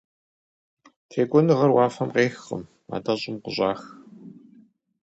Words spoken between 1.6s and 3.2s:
уафэм къехкъым, атӏэ